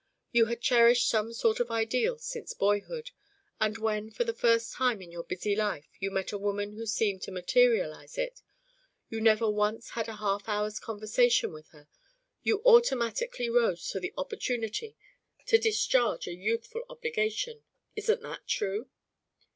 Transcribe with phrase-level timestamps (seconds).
[0.31, 3.11] You had cherished some sort of ideal since boyhood,
[3.59, 6.87] and when for the first time in your busy life you met a woman who
[6.87, 8.41] seemed to materialise it
[9.09, 11.87] you never once had a half hour's conversation with her!
[12.41, 14.97] you automatically rose to the opportunity
[15.45, 17.61] to discharge a youthful obligation.
[17.95, 18.89] Isn't that true?"